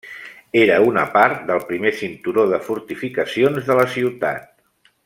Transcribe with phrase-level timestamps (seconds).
[0.61, 4.53] Era una part del primer cinturó de fortificacions de la ciutat.